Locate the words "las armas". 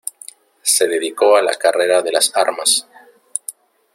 2.11-2.87